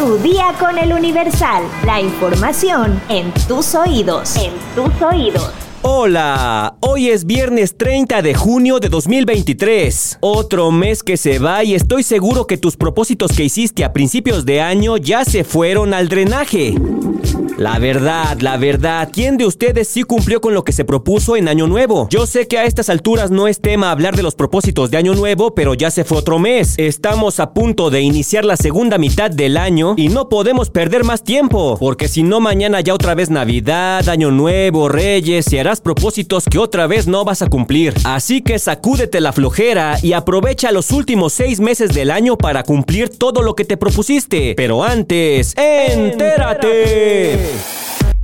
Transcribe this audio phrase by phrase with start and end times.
[0.00, 1.62] Tu día con el Universal.
[1.84, 4.34] La información en tus oídos.
[4.34, 5.52] En tus oídos.
[5.82, 10.16] Hola, hoy es viernes 30 de junio de 2023.
[10.20, 14.46] Otro mes que se va y estoy seguro que tus propósitos que hiciste a principios
[14.46, 16.76] de año ya se fueron al drenaje.
[17.60, 21.46] La verdad, la verdad, ¿quién de ustedes sí cumplió con lo que se propuso en
[21.46, 22.08] Año Nuevo?
[22.08, 25.14] Yo sé que a estas alturas no es tema hablar de los propósitos de Año
[25.14, 26.72] Nuevo, pero ya se fue otro mes.
[26.78, 31.22] Estamos a punto de iniciar la segunda mitad del año y no podemos perder más
[31.22, 36.46] tiempo, porque si no mañana ya otra vez Navidad, Año Nuevo, Reyes y harás propósitos
[36.46, 37.92] que otra vez no vas a cumplir.
[38.04, 43.10] Así que sacúdete la flojera y aprovecha los últimos seis meses del año para cumplir
[43.10, 44.54] todo lo que te propusiste.
[44.56, 47.49] Pero antes, entérate.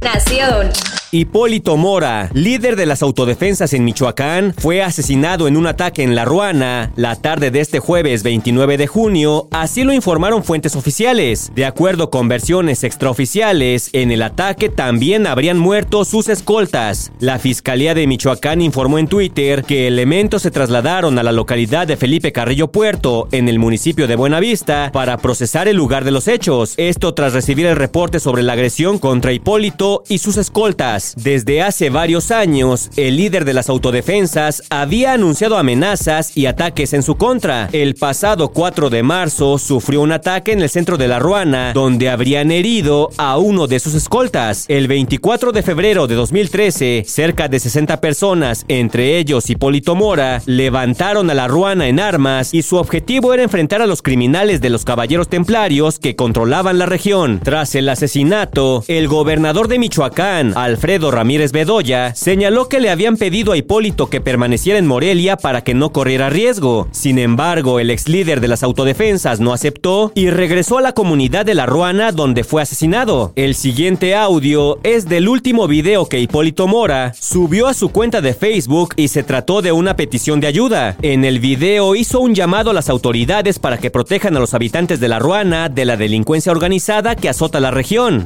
[0.00, 0.70] Nación.
[1.16, 6.26] Hipólito Mora, líder de las autodefensas en Michoacán, fue asesinado en un ataque en La
[6.26, 11.52] Ruana la tarde de este jueves 29 de junio, así lo informaron fuentes oficiales.
[11.54, 17.10] De acuerdo con versiones extraoficiales, en el ataque también habrían muerto sus escoltas.
[17.18, 21.96] La Fiscalía de Michoacán informó en Twitter que elementos se trasladaron a la localidad de
[21.96, 26.74] Felipe Carrillo Puerto, en el municipio de Buenavista, para procesar el lugar de los hechos.
[26.76, 31.05] Esto tras recibir el reporte sobre la agresión contra Hipólito y sus escoltas.
[31.16, 37.02] Desde hace varios años, el líder de las autodefensas había anunciado amenazas y ataques en
[37.02, 37.68] su contra.
[37.72, 42.08] El pasado 4 de marzo sufrió un ataque en el centro de La Ruana, donde
[42.08, 44.64] habrían herido a uno de sus escoltas.
[44.68, 51.30] El 24 de febrero de 2013, cerca de 60 personas, entre ellos Hipólito Mora, levantaron
[51.30, 54.84] a La Ruana en armas y su objetivo era enfrentar a los criminales de los
[54.84, 57.40] caballeros templarios que controlaban la región.
[57.42, 63.16] Tras el asesinato, el gobernador de Michoacán, Alfredo Alfredo Ramírez Bedoya, señaló que le habían
[63.16, 66.86] pedido a Hipólito que permaneciera en Morelia para que no corriera riesgo.
[66.92, 71.44] Sin embargo, el ex líder de las autodefensas no aceptó y regresó a la comunidad
[71.44, 73.32] de La Ruana donde fue asesinado.
[73.34, 78.34] El siguiente audio es del último video que Hipólito Mora subió a su cuenta de
[78.34, 80.94] Facebook y se trató de una petición de ayuda.
[81.02, 85.00] En el video hizo un llamado a las autoridades para que protejan a los habitantes
[85.00, 88.22] de La Ruana de la delincuencia organizada que azota la región.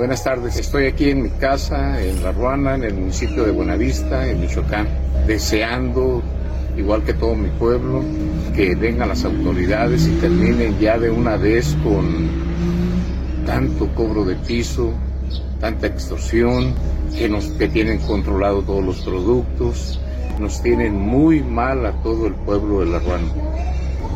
[0.00, 4.26] Buenas tardes, estoy aquí en mi casa, en La Ruana, en el municipio de Buenavista,
[4.26, 4.88] en Michoacán,
[5.26, 6.22] deseando,
[6.74, 8.02] igual que todo mi pueblo,
[8.56, 12.30] que vengan las autoridades y terminen ya de una vez con
[13.44, 14.90] tanto cobro de piso,
[15.60, 16.72] tanta extorsión,
[17.14, 20.00] que nos que tienen controlado todos los productos,
[20.38, 23.28] nos tienen muy mal a todo el pueblo de La Ruana.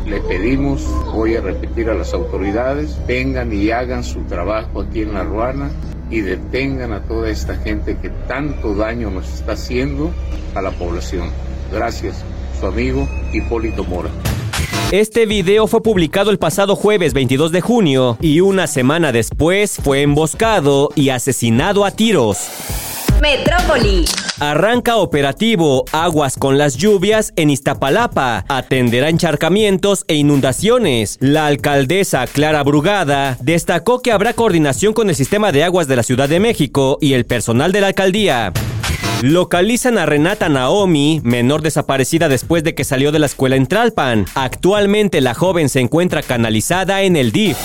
[0.05, 0.83] Le pedimos,
[1.13, 5.71] voy a repetir a las autoridades, vengan y hagan su trabajo aquí en La Ruana
[6.11, 10.11] y detengan a toda esta gente que tanto daño nos está haciendo
[10.53, 11.31] a la población.
[11.71, 12.23] Gracias,
[12.59, 14.11] su amigo Hipólito Mora.
[14.91, 20.03] Este video fue publicado el pasado jueves 22 de junio y una semana después fue
[20.03, 22.47] emboscado y asesinado a tiros.
[23.21, 24.05] Metrópoli.
[24.39, 28.43] Arranca operativo Aguas con las lluvias en Iztapalapa.
[28.49, 31.17] Atenderá encharcamientos e inundaciones.
[31.21, 36.03] La alcaldesa Clara Brugada destacó que habrá coordinación con el sistema de aguas de la
[36.03, 38.51] Ciudad de México y el personal de la alcaldía.
[39.21, 44.25] Localizan a Renata Naomi, menor desaparecida después de que salió de la escuela en Tralpan.
[44.35, 47.57] Actualmente la joven se encuentra canalizada en el DIF.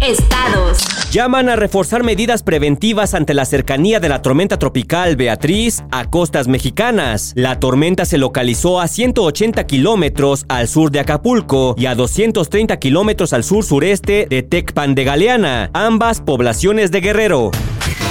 [0.00, 0.78] Estados.
[1.10, 6.48] Llaman a reforzar medidas preventivas ante la cercanía de la tormenta tropical Beatriz a costas
[6.48, 7.32] mexicanas.
[7.36, 13.32] La tormenta se localizó a 180 kilómetros al sur de Acapulco y a 230 kilómetros
[13.32, 17.50] al sur sureste de Tecpan de Galeana, ambas poblaciones de Guerrero.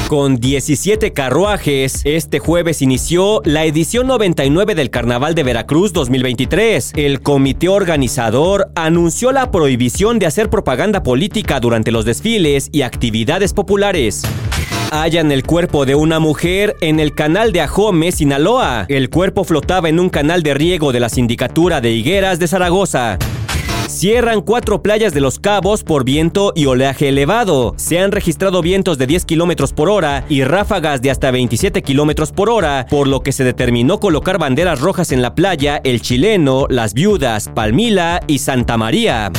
[0.07, 6.93] Con 17 carruajes, este jueves inició la edición 99 del Carnaval de Veracruz 2023.
[6.95, 13.53] El comité organizador anunció la prohibición de hacer propaganda política durante los desfiles y actividades
[13.53, 14.23] populares
[14.91, 18.85] hallan el cuerpo de una mujer en el canal de Ajome, Sinaloa.
[18.89, 23.17] El cuerpo flotaba en un canal de riego de la Sindicatura de Higueras de Zaragoza.
[23.93, 27.75] Cierran cuatro playas de Los Cabos por viento y oleaje elevado.
[27.77, 32.31] Se han registrado vientos de 10 kilómetros por hora y ráfagas de hasta 27 kilómetros
[32.31, 36.65] por hora, por lo que se determinó colocar banderas rojas en la playa El Chileno,
[36.69, 39.31] Las Viudas, Palmila y Santa María.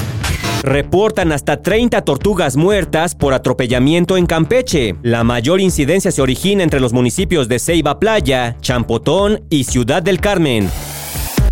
[0.63, 4.95] Reportan hasta 30 tortugas muertas por atropellamiento en Campeche.
[5.03, 10.21] La mayor incidencia se origina entre los municipios de Ceiba Playa, Champotón y Ciudad del
[10.21, 10.71] Carmen.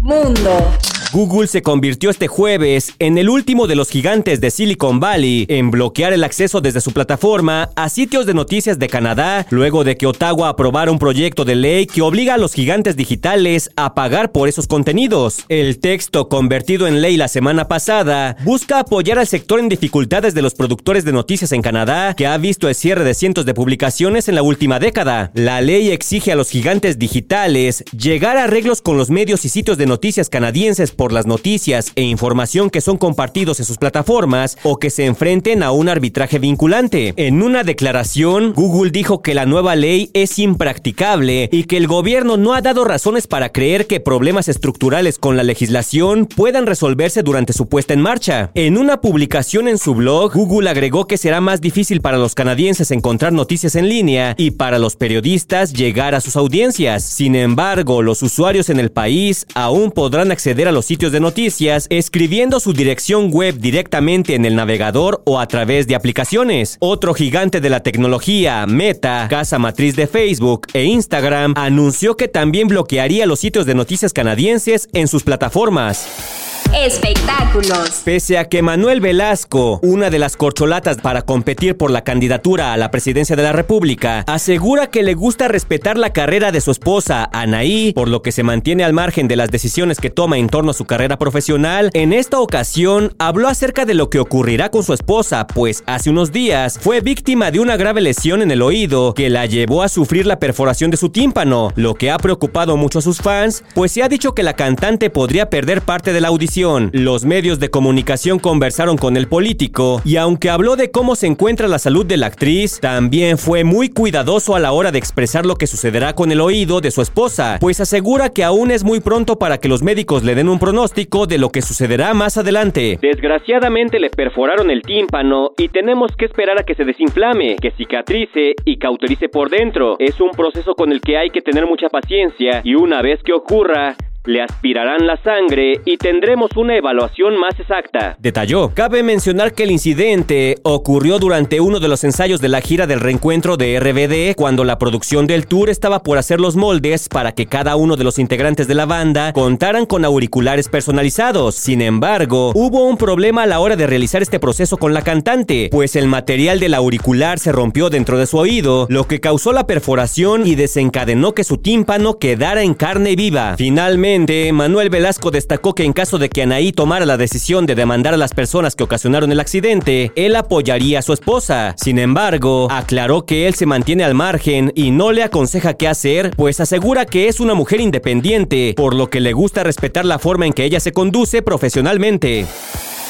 [0.01, 0.69] Mundo.
[1.13, 5.71] Google se convirtió este jueves en el último de los gigantes de Silicon Valley en
[5.71, 10.07] bloquear el acceso desde su plataforma a sitios de noticias de Canadá luego de que
[10.07, 14.49] Ottawa aprobara un proyecto de ley que obliga a los gigantes digitales a pagar por
[14.49, 15.45] esos contenidos.
[15.51, 20.41] El texto convertido en ley la semana pasada busca apoyar al sector en dificultades de
[20.41, 24.31] los productores de noticias en Canadá que ha visto el cierre de cientos de publicaciones
[24.31, 25.31] en la última década.
[25.35, 29.77] La ley exige a los gigantes digitales llegar a arreglos con los medios y sitios
[29.77, 34.91] de noticias canadienses las noticias e información que son compartidos en sus plataformas o que
[34.91, 37.15] se enfrenten a un arbitraje vinculante.
[37.17, 42.37] En una declaración, Google dijo que la nueva ley es impracticable y que el gobierno
[42.37, 47.55] no ha dado razones para creer que problemas estructurales con la legislación puedan resolverse durante
[47.55, 48.51] su puesta en marcha.
[48.55, 52.91] En una publicación en su blog, Google agregó que será más difícil para los canadienses
[52.91, 57.05] encontrar noticias en línea y para los periodistas llegar a sus audiencias.
[57.05, 61.87] Sin embargo, los usuarios en el país aún podrán acceder a los sitios de noticias
[61.89, 66.77] escribiendo su dirección web directamente en el navegador o a través de aplicaciones.
[66.81, 72.69] Otro gigante de la tecnología, Meta, casa matriz de Facebook e Instagram, anunció que también
[72.69, 76.52] bloquearía los sitios de noticias canadienses en sus plataformas.
[76.75, 78.01] Espectáculos.
[78.03, 82.79] Pese a que Manuel Velasco, una de las corcholatas para competir por la candidatura a
[82.79, 87.29] la presidencia de la República, asegura que le gusta respetar la carrera de su esposa,
[87.31, 90.71] Anaí, por lo que se mantiene al margen de las decisiones que toma en torno
[90.71, 94.95] a su carrera profesional, en esta ocasión habló acerca de lo que ocurrirá con su
[94.95, 99.29] esposa, pues hace unos días fue víctima de una grave lesión en el oído que
[99.29, 103.03] la llevó a sufrir la perforación de su tímpano, lo que ha preocupado mucho a
[103.03, 106.62] sus fans, pues se ha dicho que la cantante podría perder parte de la audición
[106.63, 111.67] los medios de comunicación conversaron con el político y aunque habló de cómo se encuentra
[111.67, 115.57] la salud de la actriz, también fue muy cuidadoso a la hora de expresar lo
[115.57, 119.41] que sucederá con el oído de su esposa, pues asegura que aún es muy pronto
[119.41, 122.97] para que los médicos le den un pronóstico de lo que sucederá más adelante.
[123.03, 128.55] Desgraciadamente le perforaron el tímpano y tenemos que esperar a que se desinflame, que cicatrice
[128.65, 129.97] y cauterice por dentro.
[129.99, 133.33] Es un proceso con el que hay que tener mucha paciencia y una vez que
[133.33, 138.17] ocurra, le aspirarán la sangre y tendremos una evaluación más exacta.
[138.21, 138.71] Detalló.
[138.75, 143.01] Cabe mencionar que el incidente ocurrió durante uno de los ensayos de la gira del
[143.01, 147.47] reencuentro de RBD, cuando la producción del tour estaba por hacer los moldes para que
[147.47, 151.57] cada uno de los integrantes de la banda contaran con auriculares personalizados.
[151.57, 155.69] Sin embargo, hubo un problema a la hora de realizar este proceso con la cantante,
[155.73, 159.67] pues el material del auricular se rompió dentro de su oído, lo que causó la
[159.67, 163.57] perforación y desencadenó que su tímpano quedara en carne viva.
[163.57, 168.13] Finalmente, Manuel Velasco destacó que en caso de que Anaí tomara la decisión de demandar
[168.13, 171.75] a las personas que ocasionaron el accidente, él apoyaría a su esposa.
[171.79, 176.33] Sin embargo, aclaró que él se mantiene al margen y no le aconseja qué hacer,
[176.37, 180.47] pues asegura que es una mujer independiente, por lo que le gusta respetar la forma
[180.47, 182.45] en que ella se conduce profesionalmente.